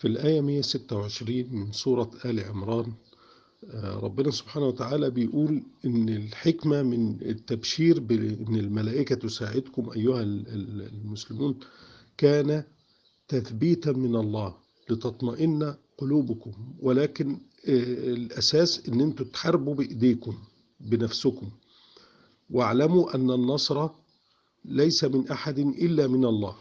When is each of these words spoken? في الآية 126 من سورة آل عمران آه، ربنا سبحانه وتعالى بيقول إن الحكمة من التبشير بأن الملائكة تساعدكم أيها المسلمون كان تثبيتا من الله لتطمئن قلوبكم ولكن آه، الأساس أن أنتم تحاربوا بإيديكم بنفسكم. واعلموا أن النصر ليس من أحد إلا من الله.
في 0.00 0.08
الآية 0.08 0.40
126 0.40 1.46
من 1.52 1.72
سورة 1.72 2.10
آل 2.24 2.40
عمران 2.40 2.92
آه، 3.70 3.96
ربنا 3.96 4.30
سبحانه 4.30 4.66
وتعالى 4.66 5.10
بيقول 5.10 5.62
إن 5.84 6.08
الحكمة 6.08 6.82
من 6.82 7.18
التبشير 7.22 8.00
بأن 8.00 8.54
الملائكة 8.56 9.14
تساعدكم 9.14 9.90
أيها 9.90 10.22
المسلمون 10.22 11.58
كان 12.18 12.64
تثبيتا 13.28 13.92
من 13.92 14.16
الله 14.16 14.54
لتطمئن 14.90 15.74
قلوبكم 15.98 16.52
ولكن 16.80 17.30
آه، 17.68 18.12
الأساس 18.12 18.88
أن 18.88 19.00
أنتم 19.00 19.24
تحاربوا 19.24 19.74
بإيديكم 19.74 20.34
بنفسكم. 20.80 21.50
واعلموا 22.50 23.14
أن 23.14 23.30
النصر 23.30 23.88
ليس 24.64 25.04
من 25.04 25.28
أحد 25.28 25.58
إلا 25.58 26.06
من 26.06 26.24
الله. 26.24 26.56